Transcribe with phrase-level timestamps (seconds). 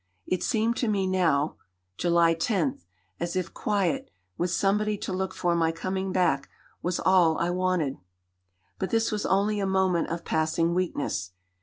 [0.25, 1.57] "It seemed to me now
[1.95, 2.81] (July 10)
[3.19, 6.49] as if quiet, with somebody to look for my coming back,
[6.81, 7.99] was all I wanted."
[8.79, 11.33] But this was only a moment of passing weakness.